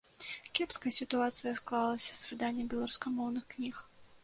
Кепская 0.59 0.93
сітуацыя 0.99 1.51
склалася 1.59 2.11
з 2.21 2.33
выданнем 2.33 2.73
беларускамоўных 2.75 3.43
кніг. 3.55 3.75